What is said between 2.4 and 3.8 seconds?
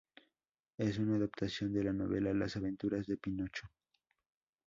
aventuras de Pinocho.